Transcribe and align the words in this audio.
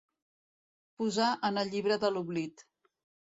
Posar 1.01 1.27
en 1.51 1.61
el 1.63 1.69
llibre 1.75 1.99
de 2.05 2.11
l'oblit. 2.15 2.65